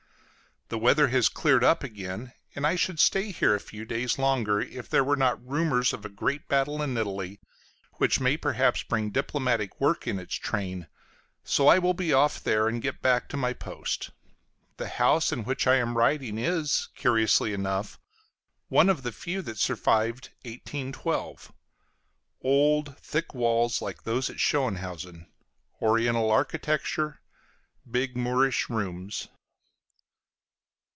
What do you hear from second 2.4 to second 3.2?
and I should